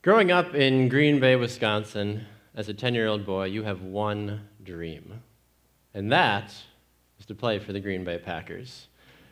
[0.00, 4.42] Growing up in Green Bay, Wisconsin, as a 10 year old boy, you have one
[4.62, 5.20] dream,
[5.92, 6.54] and that
[7.18, 8.86] is to play for the Green Bay Packers.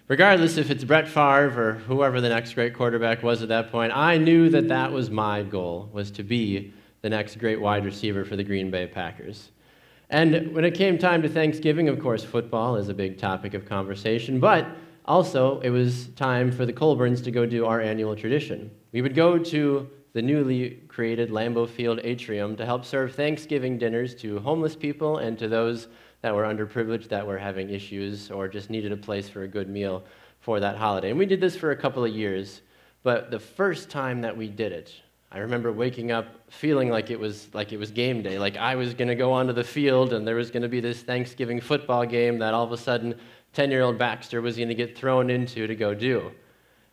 [0.08, 3.96] Regardless if it's Brett Favre or whoever the next great quarterback was at that point,
[3.96, 8.24] I knew that that was my goal, was to be the next great wide receiver
[8.24, 9.52] for the Green Bay Packers.
[10.10, 13.66] And when it came time to Thanksgiving, of course, football is a big topic of
[13.66, 14.66] conversation, but
[15.04, 18.72] also it was time for the Colburns to go do our annual tradition.
[18.90, 24.14] We would go to the newly created Lambeau Field atrium to help serve Thanksgiving dinners
[24.14, 25.88] to homeless people and to those
[26.22, 29.68] that were underprivileged that were having issues or just needed a place for a good
[29.68, 30.02] meal
[30.40, 31.10] for that holiday.
[31.10, 32.62] And we did this for a couple of years,
[33.02, 34.90] but the first time that we did it,
[35.30, 38.74] I remember waking up feeling like it was like it was game day, like I
[38.74, 41.60] was going to go onto the field and there was going to be this Thanksgiving
[41.60, 43.16] football game that all of a sudden
[43.52, 46.32] 10-year-old Baxter was going to get thrown into to go do.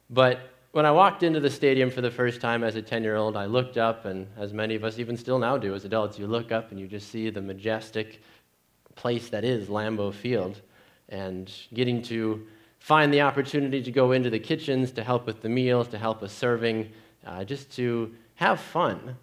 [0.10, 0.42] But
[0.74, 3.38] when I walked into the stadium for the first time as a 10 year old,
[3.38, 6.26] I looked up, and as many of us even still now do as adults, you
[6.26, 8.24] look up and you just see the majestic
[8.96, 10.62] place that is Lambeau Field.
[11.10, 12.48] And getting to
[12.80, 16.24] find the opportunity to go into the kitchens to help with the meals, to help
[16.24, 16.92] with serving,
[17.24, 19.16] uh, just to have fun.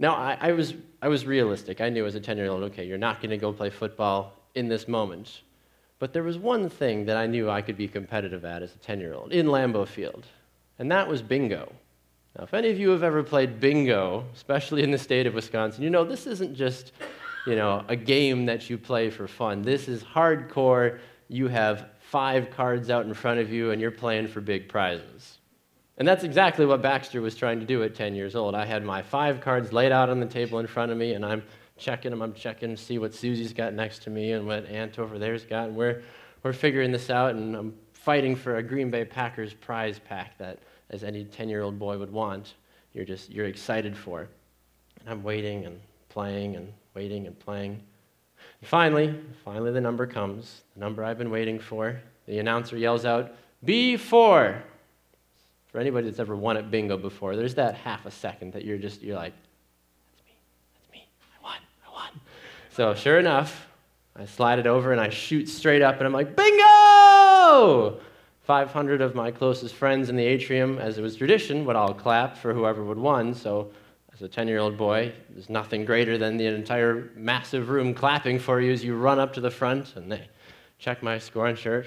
[0.00, 1.80] Now, I, I, was, I was realistic.
[1.80, 4.32] I knew as a 10 year old, okay, you're not going to go play football
[4.56, 5.42] in this moment.
[6.00, 8.78] But there was one thing that I knew I could be competitive at as a
[8.78, 10.26] 10 year old in Lambeau Field
[10.78, 11.72] and that was bingo.
[12.36, 15.82] Now, if any of you have ever played bingo, especially in the state of Wisconsin,
[15.82, 16.92] you know this isn't just
[17.46, 19.62] you know, a game that you play for fun.
[19.62, 20.98] This is hardcore.
[21.28, 25.38] You have five cards out in front of you, and you're playing for big prizes.
[25.96, 28.54] And that's exactly what Baxter was trying to do at 10 years old.
[28.54, 31.24] I had my five cards laid out on the table in front of me, and
[31.24, 31.42] I'm
[31.78, 32.20] checking them.
[32.20, 35.44] I'm checking to see what Susie's got next to me and what Aunt over there's
[35.44, 35.68] got.
[35.68, 36.02] And we're,
[36.42, 40.58] we're figuring this out, and I'm fighting for a Green Bay Packers prize pack that,
[40.90, 42.54] as any 10 year old boy would want,
[42.92, 44.28] you're just you're excited for.
[45.00, 47.82] And I'm waiting and playing and waiting and playing.
[48.60, 49.14] And finally,
[49.44, 52.00] finally the number comes, the number I've been waiting for.
[52.26, 54.62] The announcer yells out, B4.
[55.66, 58.78] For anybody that's ever won at bingo before, there's that half a second that you're
[58.78, 59.34] just, you're like,
[60.14, 60.32] that's me,
[60.74, 61.06] that's me,
[61.38, 62.20] I won, I won.
[62.70, 63.68] So sure enough,
[64.16, 68.00] I slide it over and I shoot straight up and I'm like, bingo!
[68.46, 72.36] 500 of my closest friends in the atrium, as it was tradition, would all clap
[72.36, 73.34] for whoever would win.
[73.34, 73.72] So,
[74.14, 78.38] as a 10 year old boy, there's nothing greater than the entire massive room clapping
[78.38, 80.28] for you as you run up to the front and they
[80.78, 81.86] check my score and sure,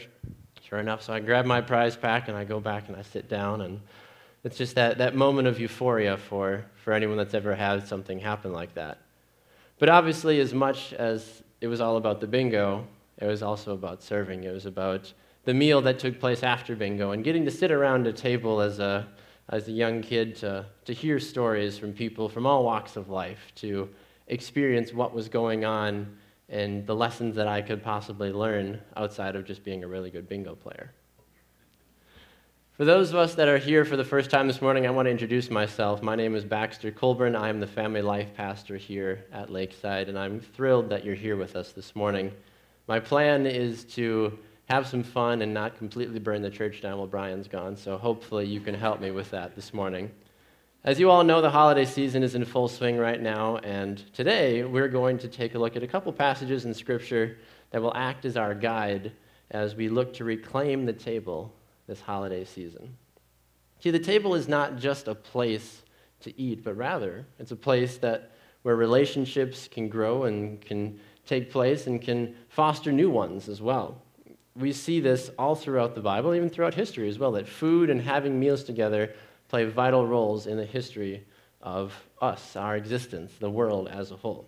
[0.62, 1.02] sure enough.
[1.02, 3.62] So, I grab my prize pack and I go back and I sit down.
[3.62, 3.80] And
[4.44, 8.52] it's just that, that moment of euphoria for, for anyone that's ever had something happen
[8.52, 8.97] like that.
[9.78, 12.86] But obviously, as much as it was all about the bingo,
[13.18, 14.44] it was also about serving.
[14.44, 15.14] It was about
[15.50, 18.78] the meal that took place after bingo and getting to sit around a table as
[18.78, 19.08] a,
[19.50, 23.52] as a young kid to, to hear stories from people from all walks of life,
[23.56, 23.90] to
[24.28, 26.16] experience what was going on
[26.50, 30.30] and the lessons that I could possibly learn outside of just being a really good
[30.30, 30.94] bingo player.
[32.74, 35.08] For those of us that are here for the first time this morning, I want
[35.08, 36.04] to introduce myself.
[36.04, 37.36] My name is Baxter Colburn.
[37.36, 41.38] I am the family life pastor here at Lakeside, and I'm thrilled that you're here
[41.38, 42.32] with us this morning.
[42.88, 44.38] My plan is to
[44.69, 48.46] have some fun and not completely burn the church down while Brian's gone, so hopefully
[48.46, 50.12] you can help me with that this morning.
[50.84, 54.63] As you all know, the holiday season is in full swing right now, and today
[54.63, 57.38] we're going to take a look at a couple passages in Scripture
[57.72, 59.12] that will act as our guide
[59.50, 61.52] as we look to reclaim the table
[61.88, 62.96] this holiday season.
[63.79, 65.81] See, the table is not just a place
[66.22, 68.31] to eat, but rather it's a place that
[68.62, 74.03] where relationships can grow and can take place and can foster new ones as well.
[74.59, 78.02] We see this all throughout the Bible, even throughout history as well, that food and
[78.02, 79.14] having meals together
[79.47, 81.25] play vital roles in the history
[81.62, 84.46] of us, our existence, the world as a whole.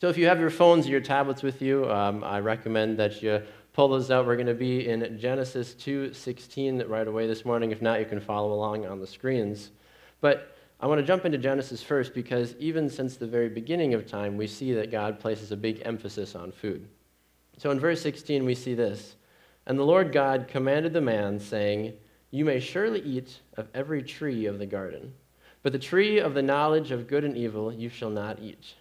[0.00, 3.22] So if you have your phones or your tablets with you, um, I recommend that
[3.22, 4.26] you pull those out.
[4.26, 7.70] We're going to be in Genesis 2:16 right away this morning.
[7.70, 9.70] If not, you can follow along on the screens.
[10.20, 14.06] But I want to jump into Genesis first because even since the very beginning of
[14.06, 16.86] time, we see that God places a big emphasis on food.
[17.56, 19.16] So in verse 16, we see this.
[19.68, 21.92] And the Lord God commanded the man, saying,
[22.30, 25.12] You may surely eat of every tree of the garden,
[25.62, 28.74] but the tree of the knowledge of good and evil you shall not eat.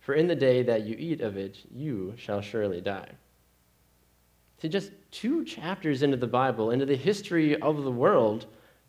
[0.00, 3.10] For in the day that you eat of it, you shall surely die.
[4.60, 8.46] See, just two chapters into the Bible, into the history of the world,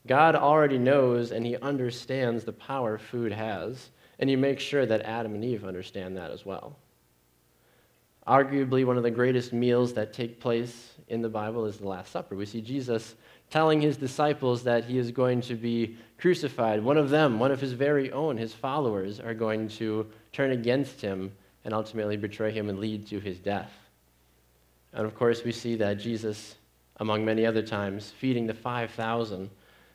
[0.07, 5.01] God already knows and he understands the power food has, and he makes sure that
[5.03, 6.79] Adam and Eve understand that as well.
[8.27, 12.11] Arguably, one of the greatest meals that take place in the Bible is the Last
[12.11, 12.35] Supper.
[12.35, 13.15] We see Jesus
[13.51, 16.83] telling his disciples that he is going to be crucified.
[16.83, 21.01] One of them, one of his very own, his followers, are going to turn against
[21.01, 21.31] him
[21.63, 23.71] and ultimately betray him and lead to his death.
[24.93, 26.55] And of course, we see that Jesus,
[26.97, 29.49] among many other times, feeding the 5,000,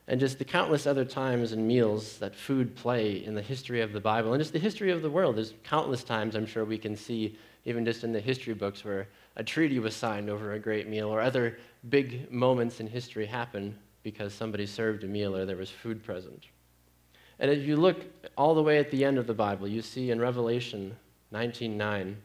[0.06, 3.92] and just the countless other times and meals that food play in the history of
[3.92, 5.36] the Bible and just the history of the world.
[5.36, 9.08] There's countless times I'm sure we can see, even just in the history books, where
[9.36, 11.58] a treaty was signed over a great meal, or other
[11.88, 16.46] big moments in history happen because somebody served a meal or there was food present.
[17.38, 18.04] And if you look
[18.36, 20.96] all the way at the end of the Bible, you see in Revelation
[21.32, 22.16] 19:9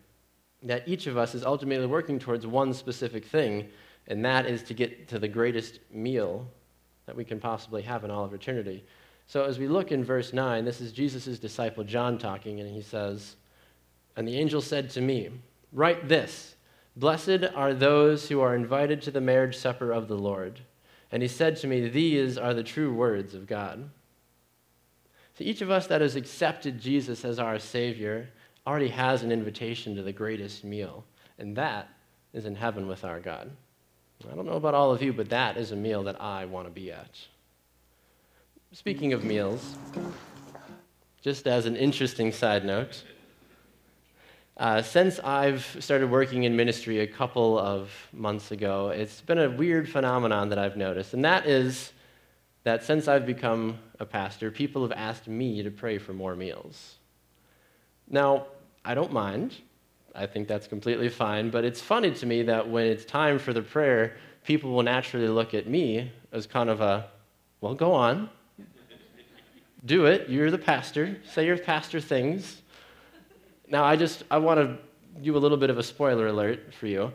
[0.63, 3.69] that each of us is ultimately working towards one specific thing,
[4.07, 6.47] and that is to get to the greatest meal
[7.05, 8.83] that we can possibly have in all of eternity.
[9.27, 12.81] So as we look in verse 9, this is Jesus' disciple John talking, and he
[12.81, 13.35] says,
[14.15, 15.29] And the angel said to me,
[15.71, 16.55] Write this
[16.95, 20.61] Blessed are those who are invited to the marriage supper of the Lord.
[21.11, 23.89] And he said to me, These are the true words of God.
[25.37, 28.29] So each of us that has accepted Jesus as our Savior
[28.65, 31.03] already has an invitation to the greatest meal,
[31.37, 31.89] and that
[32.33, 33.51] is in heaven with our God.
[34.31, 36.67] I don't know about all of you, but that is a meal that I want
[36.67, 37.19] to be at.
[38.71, 39.75] Speaking of meals,
[41.21, 43.03] just as an interesting side note,
[44.57, 49.49] uh, since I've started working in ministry a couple of months ago, it's been a
[49.49, 51.91] weird phenomenon that I've noticed, and that is
[52.63, 56.95] that since I've become a pastor, people have asked me to pray for more meals.
[58.09, 58.47] Now,
[58.83, 59.55] I don't mind.
[60.15, 63.51] I think that's completely fine, but it's funny to me that when it's time for
[63.51, 64.15] the prayer,
[64.45, 67.07] people will naturally look at me as kind of a,
[67.61, 68.29] well, go on.
[69.85, 70.29] Do it.
[70.29, 71.17] You're the pastor.
[71.31, 72.61] Say your pastor things.
[73.67, 76.87] Now, I just I want to do a little bit of a spoiler alert for
[76.87, 77.11] you.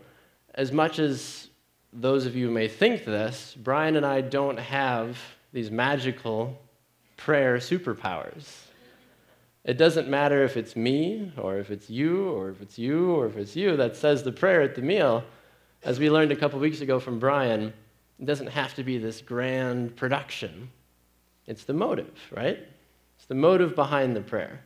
[0.54, 1.48] As much as
[1.92, 5.18] those of you may think this, Brian and I don't have
[5.52, 6.58] these magical
[7.16, 8.64] prayer superpowers.
[9.64, 13.26] It doesn't matter if it's me, or if it's you, or if it's you, or
[13.26, 15.22] if it's you that says the prayer at the meal.
[15.82, 17.72] As we learned a couple weeks ago from Brian,
[18.18, 20.70] it doesn't have to be this grand production.
[21.46, 22.58] It's the motive, right?
[23.16, 24.60] It's the motive behind the prayer.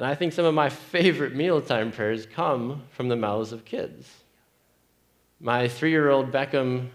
[0.00, 4.08] And I think some of my favorite mealtime prayers come from the mouths of kids.
[5.40, 6.88] My three year old Beckham,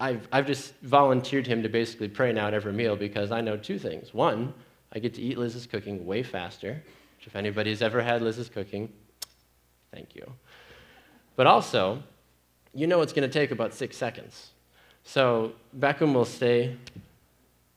[0.00, 3.58] I've, I've just volunteered him to basically pray now at every meal because I know
[3.58, 4.14] two things.
[4.14, 4.54] One,
[4.94, 6.82] I get to eat Liz's cooking way faster,
[7.18, 8.90] which, if anybody's ever had Liz's cooking,
[9.92, 10.24] thank you.
[11.36, 12.02] But also,
[12.72, 14.52] you know it's going to take about six seconds.
[15.02, 16.74] So Beckham will say,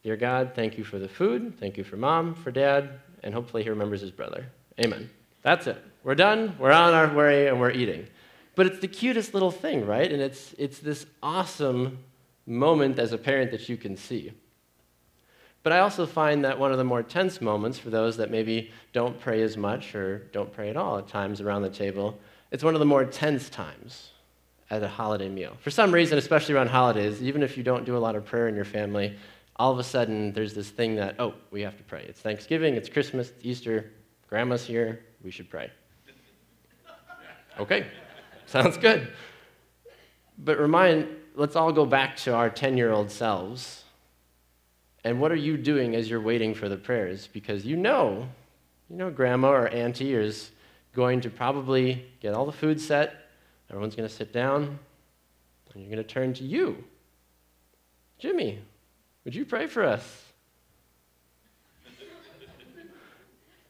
[0.03, 1.59] Dear God, thank you for the food.
[1.59, 2.91] Thank you for mom, for dad,
[3.27, 4.47] and hopefully he remembers his brother.
[4.79, 5.09] Amen.
[5.41, 5.83] That's it.
[6.03, 6.56] We're done.
[6.57, 8.07] We're on our way and we're eating.
[8.56, 10.09] But it's the cutest little thing, right?
[10.09, 12.00] And it's, it's this awesome
[12.45, 14.31] moment as a parent that you can see.
[15.62, 18.71] But I also find that one of the more tense moments for those that maybe
[18.94, 22.18] don't pray as much or don't pray at all at times around the table,
[22.50, 24.12] it's one of the more tense times
[24.69, 25.57] at a holiday meal.
[25.59, 28.47] For some reason, especially around holidays, even if you don't do a lot of prayer
[28.47, 29.18] in your family,
[29.59, 32.06] all of a sudden there's this thing that, oh, we have to pray.
[32.07, 33.92] It's Thanksgiving, it's Christmas, it's Easter,
[34.30, 35.71] grandma's here, we should pray.
[37.59, 37.88] Okay,
[38.45, 39.07] sounds good.
[40.38, 43.83] But remind, let's all go back to our 10 year old selves.
[45.04, 47.27] And what are you doing as you're waiting for the prayers?
[47.31, 48.27] Because you know,
[48.89, 50.51] you know, grandma or auntie is
[50.93, 53.29] going to probably get all the food set,
[53.70, 54.79] everyone's going to sit down,
[55.74, 56.84] and you're going to turn to you.
[58.20, 58.60] Jimmy,
[59.27, 60.24] would you pray for us?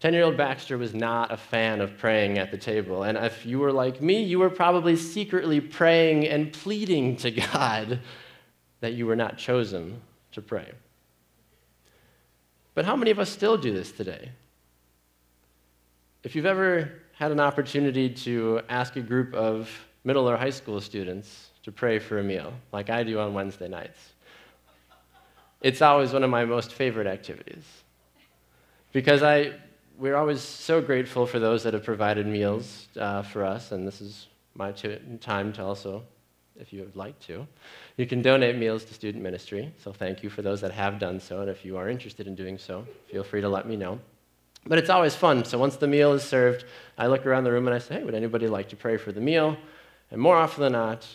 [0.01, 3.01] 10 year old Baxter was not a fan of praying at the table.
[3.01, 8.01] And if you were like me, you were probably secretly praying and pleading to God
[8.81, 9.99] that you were not chosen
[10.33, 10.73] to pray.
[12.75, 14.29] But how many of us still do this today?
[16.23, 19.71] If you've ever had an opportunity to ask a group of
[20.03, 23.67] middle or high school students to pray for a meal, like I do on Wednesday
[23.67, 24.13] nights,
[25.61, 27.63] it's always one of my most favorite activities.
[28.93, 29.53] Because I,
[29.97, 34.01] we're always so grateful for those that have provided meals uh, for us, and this
[34.01, 36.03] is my t- time to also,
[36.59, 37.47] if you would like to,
[37.97, 39.71] you can donate meals to student ministry.
[39.77, 42.35] So thank you for those that have done so, and if you are interested in
[42.35, 43.99] doing so, feel free to let me know.
[44.65, 45.45] But it's always fun.
[45.45, 46.65] So once the meal is served,
[46.97, 49.11] I look around the room and I say, hey, would anybody like to pray for
[49.11, 49.55] the meal?
[50.11, 51.07] And more often than not,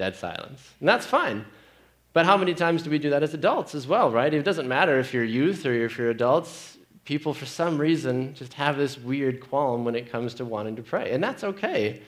[0.00, 0.72] dead silence.
[0.80, 1.44] And that's fine.
[2.14, 4.32] But how many times do we do that as adults as well, right?
[4.32, 6.78] It doesn't matter if you're youth or if you're adults.
[7.04, 10.82] People, for some reason, just have this weird qualm when it comes to wanting to
[10.82, 11.10] pray.
[11.12, 12.00] And that's okay.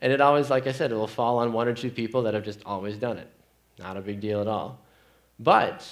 [0.00, 2.34] And it always, like I said, it will fall on one or two people that
[2.34, 3.30] have just always done it.
[3.78, 4.78] Not a big deal at all.
[5.38, 5.88] But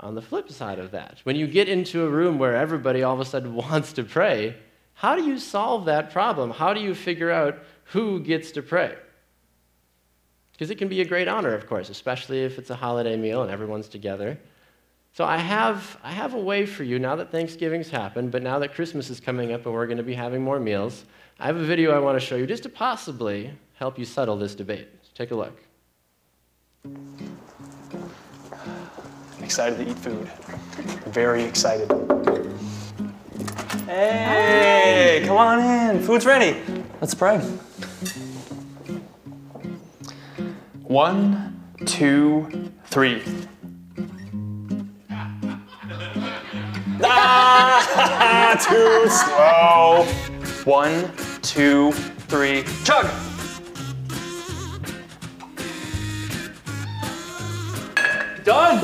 [0.00, 3.14] on the flip side of that, when you get into a room where everybody all
[3.14, 4.56] of a sudden wants to pray,
[4.94, 6.50] how do you solve that problem?
[6.50, 8.96] How do you figure out who gets to pray?
[10.60, 13.40] Because it can be a great honor, of course, especially if it's a holiday meal
[13.40, 14.38] and everyone's together.
[15.14, 18.58] So I have, I have a way for you now that Thanksgiving's happened, but now
[18.58, 21.06] that Christmas is coming up and we're going to be having more meals.
[21.38, 24.36] I have a video I want to show you just to possibly help you settle
[24.36, 24.88] this debate.
[25.14, 25.58] Take a look.
[26.84, 27.30] I'm
[29.42, 30.28] excited to eat food.
[31.06, 31.90] Very excited.
[33.86, 35.58] Hey, come on
[35.96, 36.02] in.
[36.02, 36.60] Food's ready.
[37.00, 37.40] Let's pray.
[40.90, 41.54] One,
[41.86, 43.22] two, three.
[47.04, 50.04] Ah, too slow.
[50.64, 51.92] One, two,
[52.26, 53.06] three, chug.
[58.42, 58.80] Done.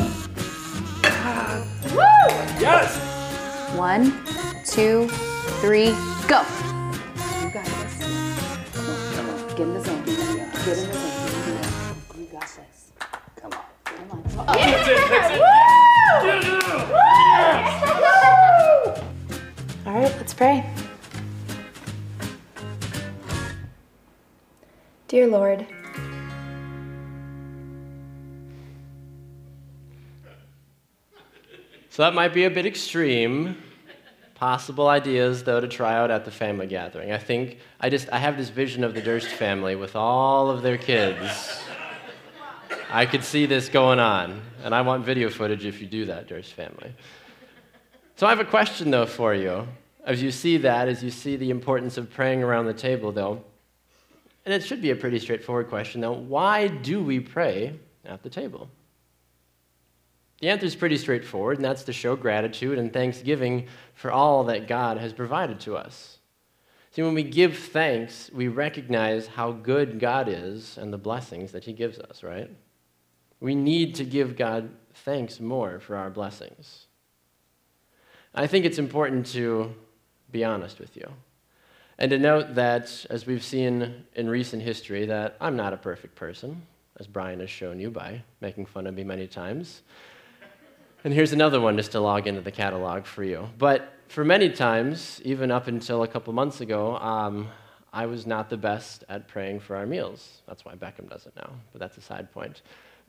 [1.91, 2.31] Woo!
[2.61, 3.01] Yes.
[3.77, 4.13] One,
[4.65, 5.09] two,
[5.59, 5.91] three,
[6.29, 6.45] go.
[14.47, 14.67] Come on.
[19.87, 20.69] All right, let's pray.
[25.09, 25.67] Dear Lord,
[31.97, 33.57] So that might be a bit extreme.
[34.35, 37.11] Possible ideas, though, to try out at the family gathering.
[37.11, 40.61] I think I just I have this vision of the Durst family with all of
[40.61, 41.66] their kids.
[42.91, 46.29] I could see this going on, and I want video footage if you do that,
[46.29, 46.95] Durst family.
[48.15, 49.67] So I have a question though for you.
[50.05, 53.43] As you see that, as you see the importance of praying around the table, though,
[54.45, 56.13] and it should be a pretty straightforward question though.
[56.13, 57.75] Why do we pray
[58.05, 58.71] at the table?
[60.41, 64.69] The answer is pretty straightforward, and that's to show gratitude and thanksgiving for all that
[64.69, 66.19] God has provided to us.
[66.93, 71.65] See, when we give thanks, we recognize how good God is and the blessings that
[71.65, 72.51] He gives us, right?
[73.41, 74.71] We need to give God
[75.05, 76.87] thanks more for our blessings.
[78.35, 79.75] I think it's important to
[80.31, 81.09] be honest with you
[81.99, 86.15] and to note that, as we've seen in recent history, that I'm not a perfect
[86.15, 86.63] person,
[86.99, 89.83] as Brian has shown you by making fun of me many times.
[91.05, 93.49] And here's another one just to log into the catalog for you.
[93.59, 97.49] But for many times, even up until a couple months ago, um,
[97.93, 100.43] I was not the best at praying for our meals.
[100.47, 102.61] That's why Beckham does it now, but that's a side point.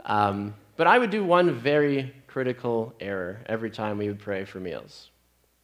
[0.06, 4.60] Um, but I would do one very critical error every time we would pray for
[4.60, 5.10] meals.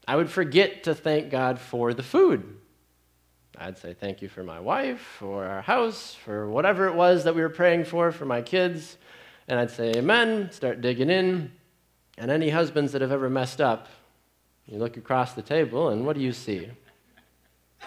[0.08, 2.58] I would forget to thank God for the food.
[3.58, 7.36] I'd say thank you for my wife, for our house, for whatever it was that
[7.36, 8.98] we were praying for, for my kids.
[9.48, 11.52] And I'd say amen, start digging in.
[12.18, 13.88] And any husbands that have ever messed up,
[14.66, 16.70] you look across the table and what do you see?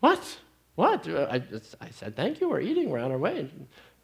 [0.00, 0.38] what?
[0.74, 1.08] What?
[1.08, 1.42] I,
[1.80, 3.50] I said, thank you, we're eating, we're on our way.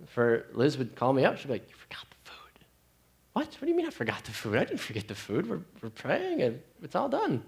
[0.06, 2.64] For Liz would call me up, she'd be like, you forgot the food.
[3.32, 3.46] What?
[3.46, 4.56] What do you mean I forgot the food?
[4.56, 5.48] I didn't forget the food.
[5.48, 7.42] We're, we're praying and it's all done.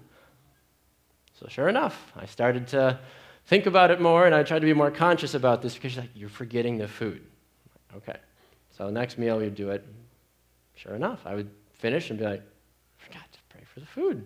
[1.39, 2.99] So sure enough, I started to
[3.45, 5.99] think about it more and I tried to be more conscious about this because she's
[5.99, 7.21] like, you're forgetting the food.
[7.95, 8.17] Okay.
[8.75, 9.85] So next meal we'd do it
[10.77, 12.43] sure enough, I would finish and be like,
[12.97, 14.25] forgot to pray for the food.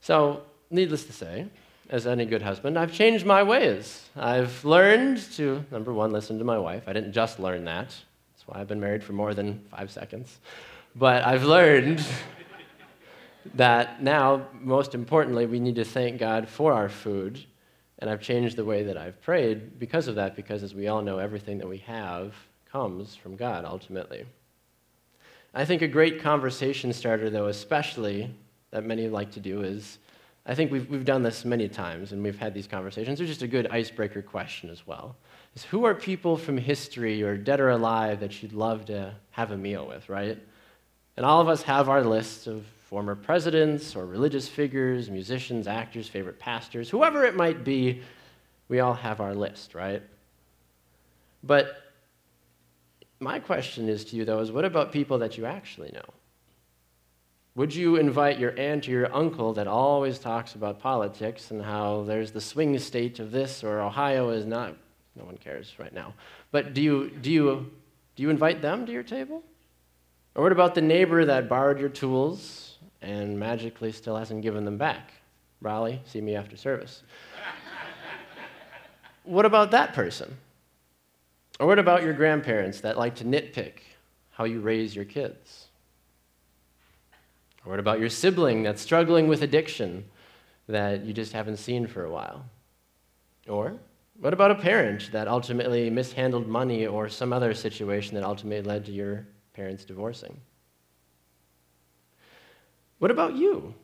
[0.00, 1.46] So, needless to say,
[1.90, 4.08] as any good husband, I've changed my ways.
[4.16, 6.84] I've learned to, number one, listen to my wife.
[6.86, 7.88] I didn't just learn that.
[7.88, 10.38] That's why I've been married for more than five seconds.
[10.96, 12.04] But I've learned
[13.54, 17.44] that now, most importantly, we need to thank God for our food.
[17.98, 21.02] And I've changed the way that I've prayed because of that, because as we all
[21.02, 22.34] know, everything that we have
[22.70, 24.24] comes from God ultimately.
[25.54, 28.34] I think a great conversation starter, though, especially
[28.72, 29.98] that many like to do, is
[30.46, 33.20] I think we've, we've done this many times and we've had these conversations.
[33.20, 35.16] It's just a good icebreaker question as well.
[35.54, 39.52] Is who are people from history or dead or alive that you'd love to have
[39.52, 40.38] a meal with, right?
[41.16, 46.08] And all of us have our lists of former presidents or religious figures, musicians, actors,
[46.08, 48.02] favorite pastors, whoever it might be,
[48.68, 50.02] we all have our list, right?
[51.42, 51.76] But
[53.20, 56.04] my question is to you, though, is what about people that you actually know?
[57.56, 62.02] Would you invite your aunt or your uncle that always talks about politics and how
[62.02, 64.74] there's the swing state of this or Ohio is not,
[65.14, 66.14] no one cares right now.
[66.50, 67.70] But do you, do you,
[68.16, 69.44] do you invite them to your table?
[70.34, 74.76] Or what about the neighbor that borrowed your tools and magically still hasn't given them
[74.76, 75.12] back?
[75.60, 77.04] Raleigh, see me after service.
[79.22, 80.36] what about that person?
[81.60, 83.74] Or what about your grandparents that like to nitpick
[84.32, 85.68] how you raise your kids?
[87.64, 90.04] Or what about your sibling that's struggling with addiction
[90.68, 92.44] that you just haven't seen for a while?
[93.48, 93.74] Or
[94.20, 98.84] what about a parent that ultimately mishandled money or some other situation that ultimately led
[98.86, 100.40] to your parents divorcing?
[102.98, 103.74] What about you?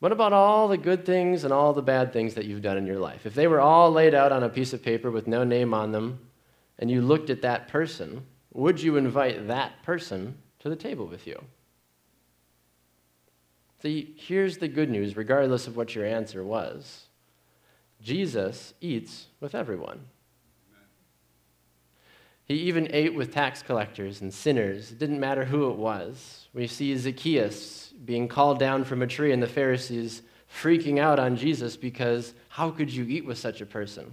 [0.00, 2.86] What about all the good things and all the bad things that you've done in
[2.86, 3.26] your life?
[3.26, 5.90] If they were all laid out on a piece of paper with no name on
[5.90, 6.20] them,
[6.78, 11.26] and you looked at that person, would you invite that person to the table with
[11.26, 11.42] you?
[13.80, 17.06] See, here's the good news, regardless of what your answer was
[18.00, 20.00] Jesus eats with everyone.
[22.44, 24.90] He even ate with tax collectors and sinners.
[24.90, 26.48] It didn't matter who it was.
[26.54, 31.36] We see Zacchaeus being called down from a tree, and the Pharisees freaking out on
[31.36, 34.12] Jesus because how could you eat with such a person?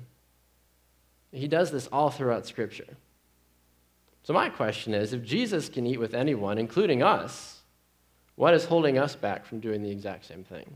[1.31, 2.97] He does this all throughout Scripture.
[4.23, 7.61] So, my question is if Jesus can eat with anyone, including us,
[8.35, 10.75] what is holding us back from doing the exact same thing?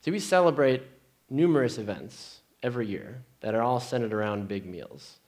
[0.00, 0.82] See, we celebrate
[1.30, 5.18] numerous events every year that are all centered around big meals.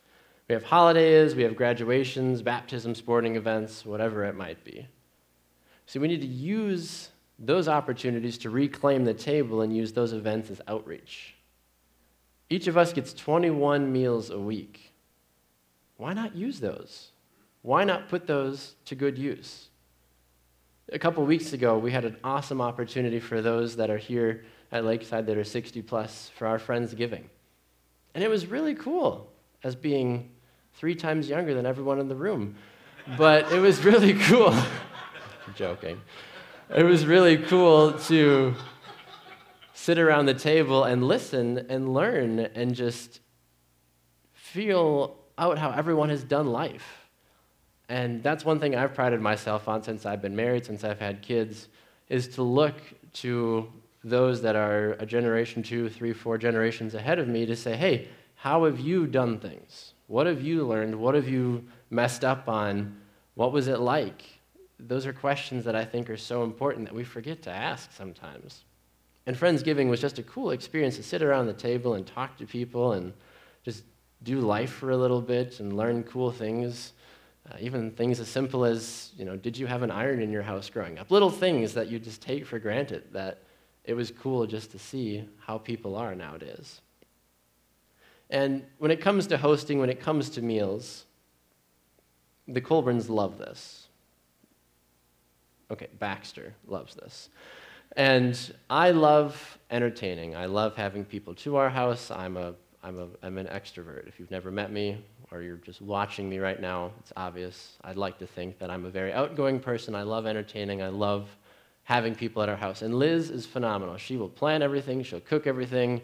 [0.48, 4.86] We have holidays, we have graduations, baptism, sporting events, whatever it might be.
[5.86, 10.50] See, we need to use those opportunities to reclaim the table and use those events
[10.50, 11.34] as outreach.
[12.50, 14.92] Each of us gets 21 meals a week.
[15.96, 17.10] Why not use those?
[17.62, 19.68] Why not put those to good use?
[20.92, 24.84] A couple weeks ago, we had an awesome opportunity for those that are here at
[24.84, 27.30] Lakeside that are 60 plus for our Friends Giving.
[28.14, 30.30] And it was really cool as being
[30.74, 32.56] three times younger than everyone in the room.
[33.16, 34.54] But it was really cool.
[35.54, 36.00] Joking.
[36.74, 38.54] It was really cool to
[39.72, 43.20] sit around the table and listen and learn and just
[44.32, 47.03] feel out how everyone has done life.
[47.88, 51.22] And that's one thing I've prided myself on since I've been married, since I've had
[51.22, 51.68] kids,
[52.08, 52.74] is to look
[53.14, 53.70] to
[54.02, 58.08] those that are a generation, two, three, four generations ahead of me to say, hey,
[58.36, 59.94] how have you done things?
[60.06, 60.94] What have you learned?
[60.94, 62.96] What have you messed up on?
[63.34, 64.22] What was it like?
[64.78, 68.64] Those are questions that I think are so important that we forget to ask sometimes.
[69.26, 72.46] And Friendsgiving was just a cool experience to sit around the table and talk to
[72.46, 73.14] people and
[73.64, 73.84] just
[74.22, 76.92] do life for a little bit and learn cool things.
[77.50, 80.42] Uh, even things as simple as, you know, did you have an iron in your
[80.42, 81.10] house growing up?
[81.10, 83.40] Little things that you just take for granted that
[83.84, 86.80] it was cool just to see how people are nowadays.
[88.30, 91.04] And when it comes to hosting, when it comes to meals,
[92.48, 93.88] the Colburns love this.
[95.70, 97.28] Okay, Baxter loves this.
[97.96, 98.38] And
[98.70, 100.34] I love entertaining.
[100.34, 102.10] I love having people to our house.
[102.10, 102.54] I'm, a,
[102.84, 104.06] I'm, a, I'm an extrovert.
[104.06, 107.78] If you've never met me or you're just watching me right now, it's obvious.
[107.82, 109.94] I'd like to think that I'm a very outgoing person.
[109.94, 110.82] I love entertaining.
[110.82, 111.28] I love
[111.84, 112.82] having people at our house.
[112.82, 113.96] And Liz is phenomenal.
[113.96, 116.02] She will plan everything, she'll cook everything.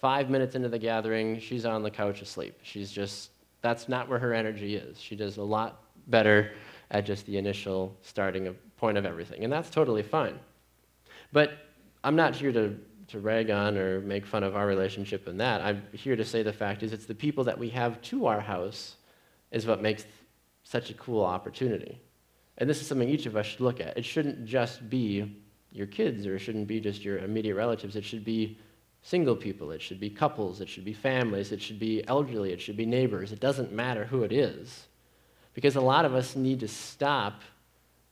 [0.00, 2.58] Five minutes into the gathering, she's on the couch asleep.
[2.62, 5.00] She's just, that's not where her energy is.
[5.00, 6.52] She does a lot better
[6.90, 9.44] at just the initial starting point of everything.
[9.44, 10.38] And that's totally fine.
[11.32, 11.52] But
[12.02, 12.76] I'm not here to,
[13.12, 15.60] to rag on or make fun of our relationship in that.
[15.60, 18.40] I'm here to say the fact is it's the people that we have to our
[18.40, 18.96] house
[19.50, 20.04] is what makes
[20.64, 22.00] such a cool opportunity.
[22.58, 23.96] And this is something each of us should look at.
[23.96, 27.96] It shouldn't just be your kids or it shouldn't be just your immediate relatives.
[27.96, 28.58] It should be
[29.02, 32.60] single people, it should be couples, it should be families, it should be elderly, it
[32.60, 33.32] should be neighbors.
[33.32, 34.86] It doesn't matter who it is.
[35.54, 37.42] Because a lot of us need to stop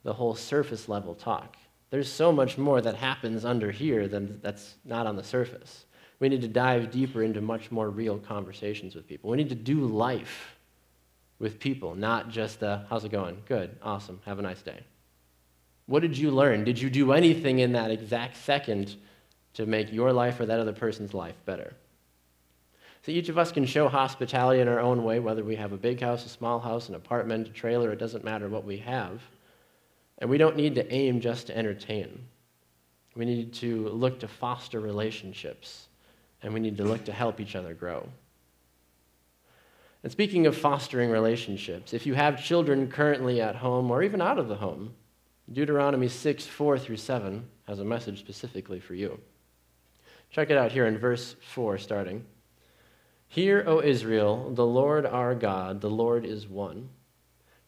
[0.03, 1.57] the whole surface level talk.
[1.91, 5.85] There's so much more that happens under here than that's not on the surface.
[6.19, 9.29] We need to dive deeper into much more real conversations with people.
[9.29, 10.55] We need to do life
[11.37, 13.41] with people, not just how's it going?
[13.47, 14.79] Good, awesome, have a nice day.
[15.87, 16.63] What did you learn?
[16.63, 18.95] Did you do anything in that exact second
[19.55, 21.73] to make your life or that other person's life better?
[23.03, 25.77] So each of us can show hospitality in our own way, whether we have a
[25.77, 29.21] big house, a small house, an apartment, a trailer, it doesn't matter what we have.
[30.21, 32.27] And we don't need to aim just to entertain.
[33.15, 35.87] We need to look to foster relationships,
[36.43, 38.07] and we need to look to help each other grow.
[40.03, 44.39] And speaking of fostering relationships, if you have children currently at home or even out
[44.39, 44.93] of the home,
[45.51, 49.19] Deuteronomy 6, 4 through 7 has a message specifically for you.
[50.29, 52.25] Check it out here in verse 4, starting.
[53.27, 56.89] Hear, O Israel, the Lord our God, the Lord is one.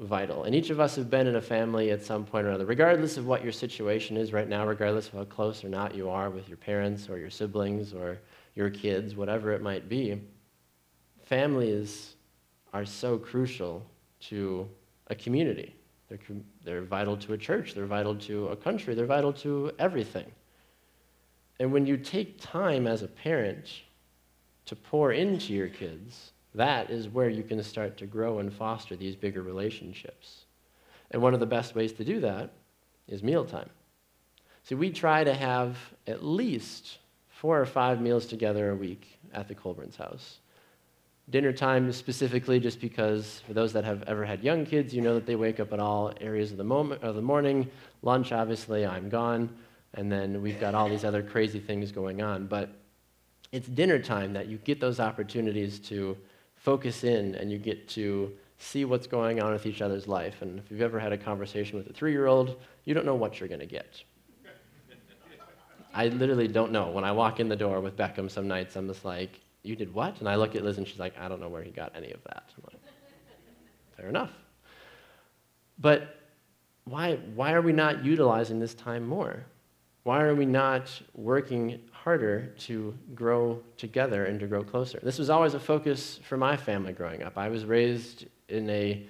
[0.00, 0.44] vital.
[0.44, 3.16] And each of us have been in a family at some point or other, regardless
[3.16, 6.30] of what your situation is right now, regardless of how close or not you are
[6.30, 8.18] with your parents or your siblings or
[8.54, 10.20] your kids, whatever it might be.
[11.24, 12.16] Families
[12.72, 13.84] are so crucial
[14.20, 14.68] to
[15.08, 15.74] a community.
[16.08, 16.18] They're,
[16.64, 20.30] they're vital to a church, they're vital to a country, they're vital to everything.
[21.60, 23.82] And when you take time as a parent
[24.64, 28.96] to pour into your kids, that is where you can start to grow and foster
[28.96, 30.44] these bigger relationships.
[31.10, 32.50] And one of the best ways to do that
[33.08, 33.70] is mealtime.
[34.64, 39.48] See, we try to have at least four or five meals together a week at
[39.48, 40.38] the Colburn's house.
[41.30, 45.14] Dinner time specifically, just because for those that have ever had young kids, you know
[45.14, 47.70] that they wake up at all areas of the, moment, of the morning.
[48.02, 49.48] Lunch, obviously, I'm gone.
[49.94, 52.46] And then we've got all these other crazy things going on.
[52.46, 52.70] But
[53.52, 56.16] it's dinner time that you get those opportunities to
[56.60, 60.42] focus in and you get to see what's going on with each other's life.
[60.42, 63.14] And if you've ever had a conversation with a three year old, you don't know
[63.14, 64.02] what you're going to get.
[65.92, 66.90] I literally don't know.
[66.90, 69.92] When I walk in the door with Beckham some nights, I'm just like, You did
[69.92, 70.20] what?
[70.20, 72.12] And I look at Liz and she's like, I don't know where he got any
[72.12, 72.44] of that.
[72.56, 72.80] I'm like,
[73.96, 74.30] Fair enough.
[75.78, 76.16] But
[76.84, 79.46] why, why are we not utilizing this time more?
[80.02, 84.98] Why are we not working harder to grow together and to grow closer.
[85.02, 87.36] This was always a focus for my family growing up.
[87.36, 89.06] I was raised in a,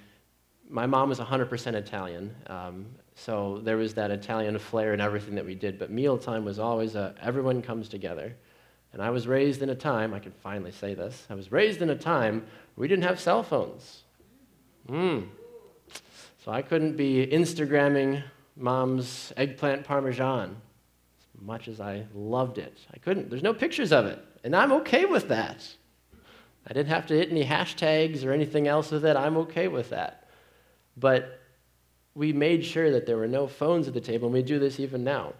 [0.69, 5.47] my mom was 100% Italian, um, so there was that Italian flair in everything that
[5.47, 8.35] we did, but mealtime was always a, everyone comes together.
[8.93, 11.83] And I was raised in a time, I can finally say this, I was raised
[11.83, 14.03] in a time we didn't have cell phones.
[14.89, 15.29] Mm.
[16.45, 18.25] So I couldn't be Instagramming
[18.57, 20.57] mom's eggplant parmesan
[21.39, 22.79] much as I loved it.
[22.93, 25.67] I couldn't, there's no pictures of it, and I'm okay with that.
[26.67, 29.17] I didn't have to hit any hashtags or anything else with it.
[29.17, 30.29] I'm okay with that.
[30.97, 31.41] But
[32.15, 34.79] we made sure that there were no phones at the table, and we do this
[34.79, 35.33] even now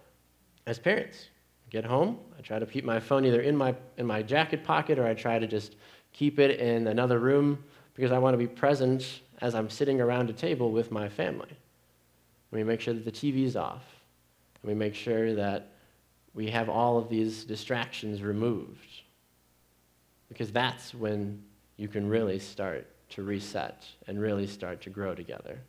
[0.65, 1.27] as parents.
[1.69, 4.99] Get home, I try to keep my phone either in my, in my jacket pocket
[4.99, 5.75] or I try to just
[6.11, 10.29] keep it in another room because I want to be present as I'm sitting around
[10.29, 11.57] a table with my family.
[12.51, 13.83] We make sure that the TV's off.
[14.63, 15.70] We make sure that
[16.33, 18.87] we have all of these distractions removed.
[20.29, 21.43] Because that's when
[21.77, 25.59] you can really start to reset and really start to grow together.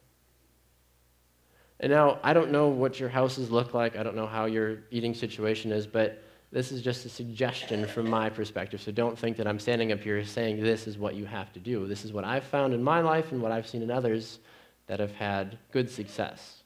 [1.81, 4.79] And now, I don't know what your houses look like, I don't know how your
[4.93, 6.23] eating situation is, but
[6.53, 8.81] this is just a suggestion from my perspective.
[8.81, 11.59] So don't think that I'm standing up here saying this is what you have to
[11.59, 11.89] do.
[11.89, 14.39] This is what I've found in my life and what I've seen in others
[14.87, 16.63] that have had good success.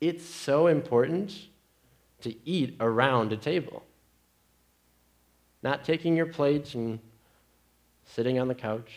[0.00, 1.36] It's so important
[2.22, 3.82] to eat around a table.
[5.62, 6.98] Not taking your plates and
[8.06, 8.90] sitting on the couch,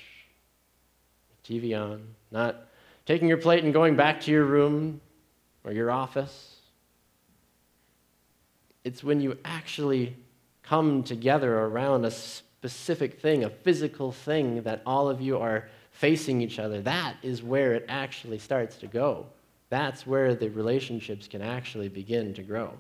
[1.48, 2.68] TV on, not
[3.06, 5.02] taking your plate and going back to your room
[5.64, 6.56] or your office.
[8.84, 10.16] It's when you actually
[10.64, 16.42] come together around a specific thing, a physical thing that all of you are facing
[16.42, 16.82] each other.
[16.82, 19.26] That is where it actually starts to go.
[19.70, 22.74] That's where the relationships can actually begin to grow.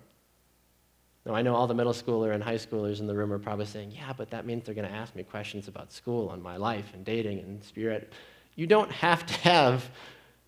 [1.25, 3.67] Now, I know all the middle schooler and high schoolers in the room are probably
[3.67, 6.57] saying, yeah, but that means they're going to ask me questions about school and my
[6.57, 8.11] life and dating and spirit.
[8.55, 9.89] You don't have to have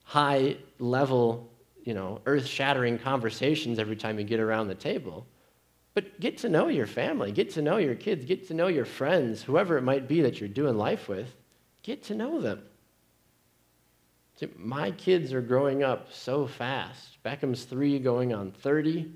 [0.03, 1.51] high level,
[1.83, 5.27] you know, earth shattering conversations every time you get around the table.
[5.93, 8.85] But get to know your family, get to know your kids, get to know your
[8.85, 11.35] friends, whoever it might be that you're doing life with,
[11.83, 12.63] get to know them.
[14.39, 17.21] See, my kids are growing up so fast.
[17.23, 19.11] Beckham's three going on 30.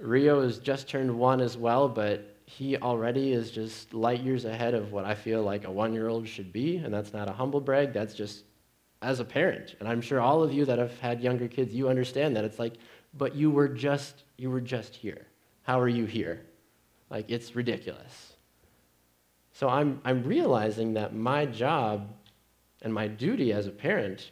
[0.00, 4.74] Rio has just turned one as well, but he already is just light years ahead
[4.74, 6.76] of what I feel like a one year old should be.
[6.76, 8.44] And that's not a humble brag, that's just
[9.02, 9.76] as a parent.
[9.80, 12.44] And I'm sure all of you that have had younger kids, you understand that.
[12.44, 12.74] It's like,
[13.14, 15.26] but you were just, you were just here.
[15.62, 16.40] How are you here?
[17.10, 18.34] Like, it's ridiculous.
[19.52, 22.08] So I'm, I'm realizing that my job
[22.82, 24.30] and my duty as a parent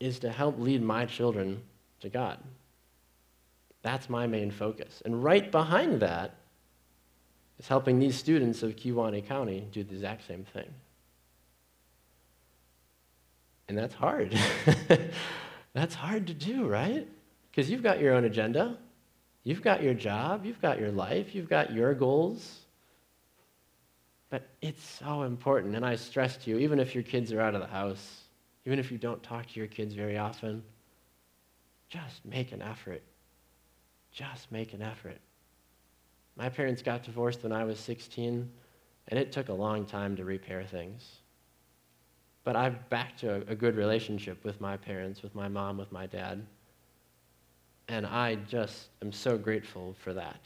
[0.00, 1.62] is to help lead my children
[2.00, 2.38] to God.
[3.88, 5.00] That's my main focus.
[5.06, 6.34] And right behind that
[7.58, 10.68] is helping these students of Kewaunee County do the exact same thing.
[13.66, 14.38] And that's hard.
[15.72, 17.08] that's hard to do, right?
[17.50, 18.76] Because you've got your own agenda,
[19.42, 22.66] you've got your job, you've got your life, you've got your goals.
[24.28, 27.54] But it's so important, and I stress to you, even if your kids are out
[27.54, 28.24] of the house,
[28.66, 30.62] even if you don't talk to your kids very often,
[31.88, 33.02] just make an effort.
[34.18, 35.20] Just make an effort.
[36.34, 38.50] My parents got divorced when I was 16,
[39.06, 41.08] and it took a long time to repair things.
[42.42, 45.92] But I'm back to a, a good relationship with my parents, with my mom, with
[45.92, 46.44] my dad.
[47.86, 50.40] And I just am so grateful for that.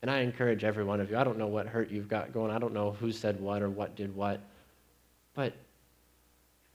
[0.00, 1.18] And I encourage every one of you.
[1.18, 2.50] I don't know what hurt you've got going.
[2.50, 4.40] I don't know who said what or what did what.
[5.34, 5.52] But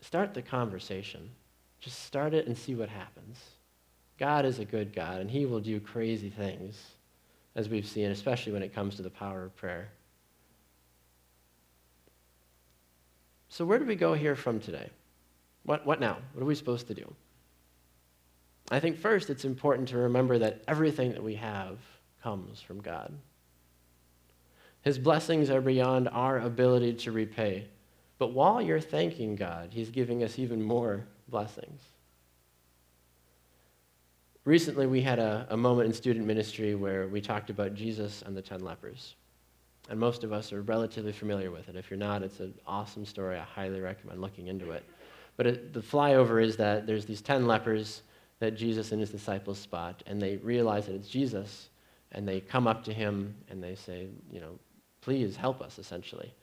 [0.02, 1.32] start the conversation.
[1.80, 3.40] Just start it and see what happens.
[4.18, 6.82] God is a good God, and He will do crazy things,
[7.56, 9.90] as we've seen, especially when it comes to the power of prayer.
[13.50, 14.90] So, where do we go here from today?
[15.64, 16.18] What, what now?
[16.34, 17.14] What are we supposed to do?
[18.70, 21.78] I think first it's important to remember that everything that we have
[22.22, 23.14] comes from God.
[24.82, 27.68] His blessings are beyond our ability to repay.
[28.18, 31.82] But while you're thanking God, He's giving us even more blessings.
[34.48, 38.34] Recently, we had a, a moment in student ministry where we talked about Jesus and
[38.34, 39.16] the ten lepers.
[39.90, 41.76] And most of us are relatively familiar with it.
[41.76, 43.38] If you're not, it's an awesome story.
[43.38, 44.86] I highly recommend looking into it.
[45.36, 48.04] But it, the flyover is that there's these ten lepers
[48.40, 51.68] that Jesus and his disciples spot, and they realize that it's Jesus,
[52.14, 54.58] and they come up to him and they say, you know,
[55.02, 56.34] please help us, essentially.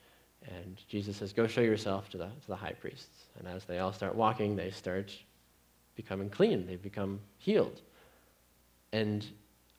[0.47, 3.29] And Jesus says, go show yourself to the, to the high priests.
[3.38, 5.11] And as they all start walking, they start
[5.95, 7.81] becoming clean, they become healed.
[8.95, 9.27] And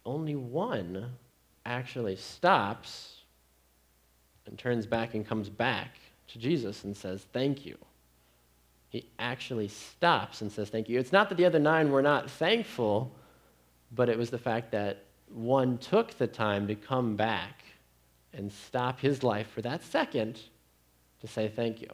[0.06, 1.14] only one
[1.66, 3.22] actually stops
[4.46, 5.96] and turns back and comes back
[6.28, 7.78] to Jesus and says, Thank you.
[8.90, 11.00] He actually stops and says, Thank you.
[11.00, 13.16] It's not that the other nine were not thankful,
[13.94, 17.64] but it was the fact that one took the time to come back
[18.34, 20.42] and stop his life for that second
[21.22, 21.90] to say thank you.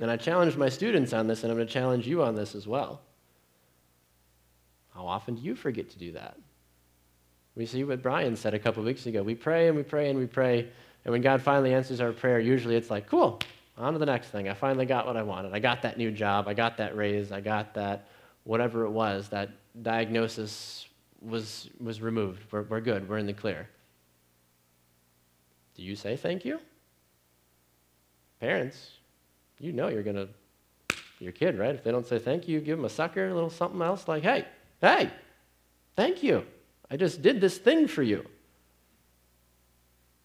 [0.00, 2.56] And I challenge my students on this, and I'm going to challenge you on this
[2.56, 3.02] as well.
[4.98, 6.36] How often do you forget to do that?
[7.54, 9.22] We see what Brian said a couple weeks ago.
[9.22, 10.68] We pray and we pray and we pray,
[11.04, 13.38] and when God finally answers our prayer, usually it's like, cool,
[13.76, 14.48] on to the next thing.
[14.48, 15.54] I finally got what I wanted.
[15.54, 16.48] I got that new job.
[16.48, 17.30] I got that raise.
[17.30, 18.08] I got that
[18.42, 19.28] whatever it was.
[19.28, 19.50] That
[19.82, 20.88] diagnosis
[21.22, 22.42] was, was removed.
[22.50, 23.08] We're, we're good.
[23.08, 23.68] We're in the clear.
[25.76, 26.58] Do you say thank you?
[28.40, 28.90] Parents,
[29.60, 30.28] you know you're going to,
[31.20, 31.76] your kid, right?
[31.76, 34.24] If they don't say thank you, give them a sucker, a little something else like,
[34.24, 34.44] hey,
[34.80, 35.10] hey,
[35.96, 36.44] thank you.
[36.90, 38.24] I just did this thing for you.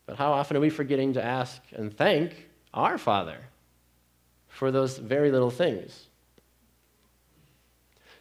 [0.06, 3.38] But how often are we forgetting to ask and thank our Father
[4.48, 6.08] for those very little things?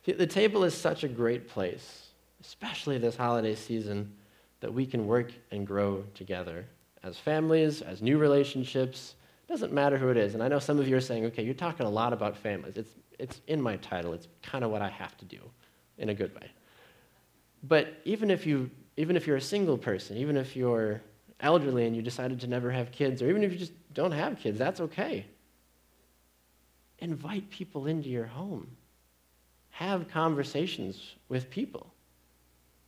[0.05, 2.09] The table is such a great place,
[2.41, 4.13] especially this holiday season,
[4.61, 6.65] that we can work and grow together
[7.03, 9.15] as families, as new relationships.
[9.49, 10.35] It doesn't matter who it is.
[10.35, 12.77] And I know some of you are saying, okay, you're talking a lot about families.
[12.77, 15.39] It's, it's in my title, it's kind of what I have to do
[15.99, 16.51] in a good way.
[17.63, 21.01] But even if, you, even if you're a single person, even if you're
[21.41, 24.39] elderly and you decided to never have kids, or even if you just don't have
[24.39, 25.27] kids, that's okay.
[26.99, 28.69] Invite people into your home.
[29.71, 31.93] Have conversations with people.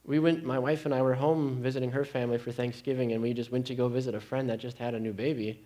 [0.04, 3.32] We went, my wife and I were home visiting her family for Thanksgiving, and we
[3.32, 5.64] just went to go visit a friend that just had a new baby.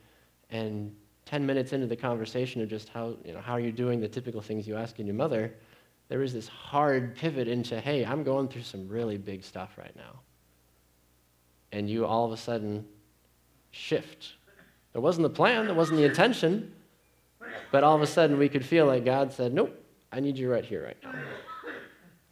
[0.50, 0.94] And
[1.26, 4.08] 10 minutes into the conversation of just how, you know, how are you doing, the
[4.08, 5.52] typical things you ask in your mother,
[6.08, 9.94] there was this hard pivot into, hey, I'm going through some really big stuff right
[9.94, 10.20] now.
[11.72, 12.86] And you all of a sudden
[13.70, 14.34] shift.
[14.94, 16.72] It wasn't the plan, it wasn't the intention,
[17.70, 19.78] but all of a sudden we could feel like God said, nope,
[20.10, 21.14] I need you right here, right now.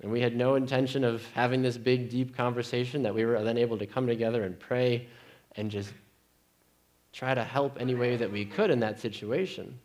[0.01, 3.59] And we had no intention of having this big, deep conversation that we were then
[3.59, 5.07] able to come together and pray
[5.57, 5.93] and just
[7.13, 9.79] try to help any way that we could in that situation.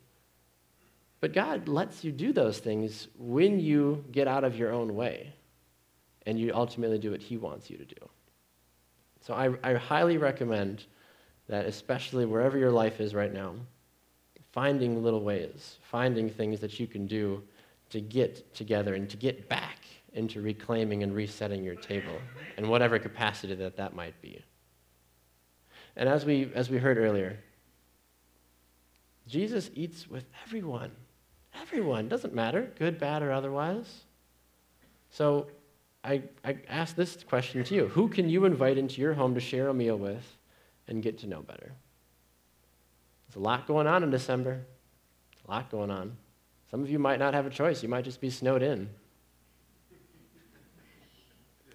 [1.21, 5.33] But God lets you do those things when you get out of your own way
[6.25, 8.09] and you ultimately do what He wants you to do.
[9.21, 10.85] So I, I highly recommend
[11.47, 13.53] that, especially wherever your life is right now,
[14.51, 17.43] finding little ways, finding things that you can do
[17.91, 19.77] to get together and to get back
[20.13, 22.17] into reclaiming and resetting your table
[22.57, 24.41] in whatever capacity that that might be.
[25.95, 27.37] And as we, as we heard earlier,
[29.27, 30.91] Jesus eats with everyone.
[31.53, 34.03] Everyone, doesn't matter, good, bad, or otherwise.
[35.09, 35.47] So
[36.03, 39.39] I, I ask this question to you Who can you invite into your home to
[39.41, 40.37] share a meal with
[40.87, 41.73] and get to know better?
[43.27, 44.61] There's a lot going on in December,
[45.47, 46.17] a lot going on.
[46.69, 48.89] Some of you might not have a choice, you might just be snowed in.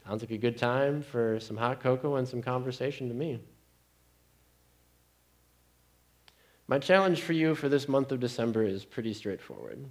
[0.07, 3.41] Sounds like a good time for some hot cocoa and some conversation to me.
[6.69, 9.85] My challenge for you for this month of December is pretty straightforward.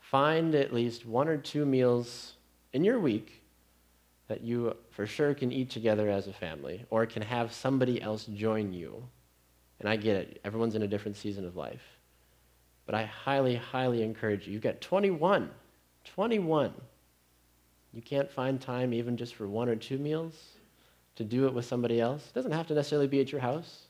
[0.00, 2.34] Find at least one or two meals
[2.72, 3.42] in your week
[4.28, 8.26] that you for sure can eat together as a family or can have somebody else
[8.26, 9.02] join you.
[9.80, 11.82] And I get it, everyone's in a different season of life.
[12.84, 14.52] But I highly, highly encourage you.
[14.52, 15.50] You've got 21.
[16.04, 16.72] 21.
[17.92, 20.34] You can't find time even just for one or two meals
[21.16, 22.26] to do it with somebody else.
[22.26, 23.87] It doesn't have to necessarily be at your house,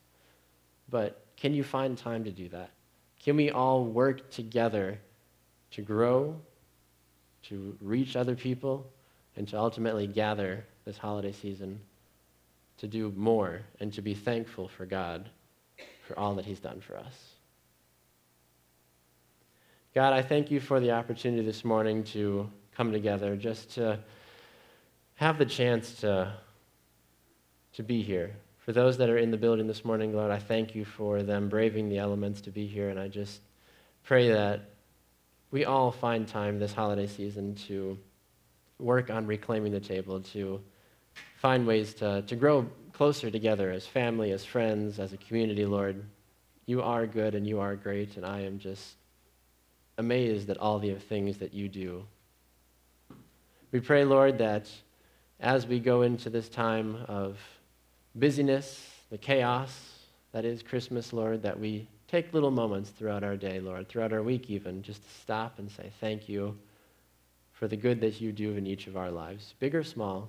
[0.90, 2.70] but can you find time to do that?
[3.20, 4.98] Can we all work together
[5.72, 6.40] to grow,
[7.44, 8.90] to reach other people,
[9.36, 11.80] and to ultimately gather this holiday season
[12.78, 15.28] to do more and to be thankful for God
[16.06, 17.32] for all that He's done for us?
[19.94, 23.98] God, I thank you for the opportunity this morning to come together, just to
[25.14, 26.32] have the chance to,
[27.72, 28.36] to be here.
[28.68, 31.48] For those that are in the building this morning, Lord, I thank you for them
[31.48, 33.40] braving the elements to be here, and I just
[34.04, 34.60] pray that
[35.50, 37.98] we all find time this holiday season to
[38.78, 40.60] work on reclaiming the table, to
[41.38, 46.04] find ways to, to grow closer together as family, as friends, as a community, Lord.
[46.66, 48.96] You are good and you are great, and I am just
[49.96, 52.04] amazed at all the things that you do.
[53.72, 54.70] We pray, Lord, that
[55.40, 57.38] as we go into this time of
[58.18, 59.98] busyness, the chaos
[60.32, 64.22] that is Christmas, Lord, that we take little moments throughout our day, Lord, throughout our
[64.22, 66.56] week even, just to stop and say thank you
[67.52, 70.28] for the good that you do in each of our lives, big or small.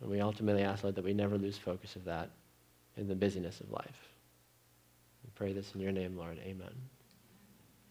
[0.00, 2.30] And we ultimately ask, Lord, that we never lose focus of that
[2.96, 4.08] in the busyness of life.
[5.24, 6.38] We pray this in your name, Lord.
[6.44, 6.72] Amen.